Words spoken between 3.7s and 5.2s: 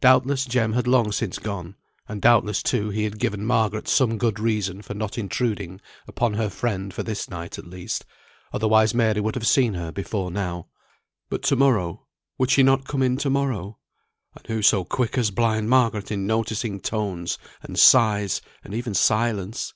some good reason for not